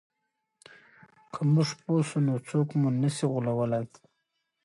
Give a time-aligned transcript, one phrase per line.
[1.33, 3.85] که موږ پوه سو نو څوک مو نه سي غولولای.